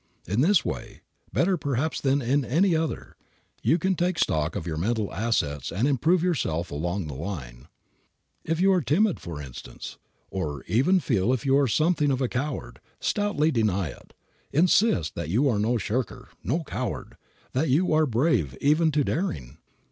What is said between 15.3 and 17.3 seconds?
are no shirker, no coward,